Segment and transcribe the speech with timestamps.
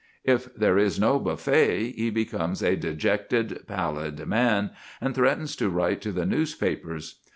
[0.23, 6.01] If there is no buffet, he becomes a dejected, pallid man, and threatens to write
[6.01, 7.19] to the newspapers.